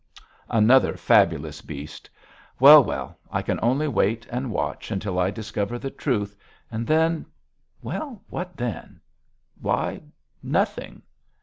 [0.49, 2.09] another fabulous beast.
[2.59, 6.35] Well, well, I can only wait and watch until I discover the truth,
[6.71, 7.23] and then
[7.83, 8.99] well, what then?
[9.59, 10.01] why,
[10.41, 11.03] nothing!'